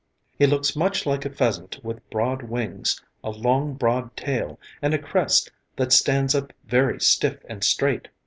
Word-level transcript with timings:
He 0.35 0.47
looks 0.47 0.75
much 0.75 1.05
like 1.05 1.25
a 1.25 1.29
pheasant 1.29 1.79
with 1.83 2.09
broad 2.09 2.41
wings, 2.41 3.03
a 3.23 3.29
long, 3.29 3.75
broad 3.75 4.17
tail 4.17 4.59
and 4.81 4.95
a 4.95 4.97
crest 4.97 5.51
that 5.75 5.93
stands 5.93 6.33
up 6.33 6.51
very 6.65 6.99
stiff 6.99 7.45
and 7.47 7.63
straight. 7.63 8.07